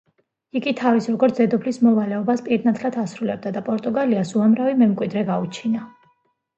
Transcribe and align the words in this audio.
იგი 0.59 0.71
თავის, 0.79 1.07
როგორც 1.11 1.41
დედოფლის 1.41 1.79
მოვალეობას 1.89 2.43
პირნათლად 2.49 2.99
ასრულებდა 3.05 3.55
და 3.61 3.65
პორტუგალიას 3.71 4.35
უამრავი 4.43 4.79
მემკვიდრე 4.85 5.29
გაუჩინა. 5.35 5.89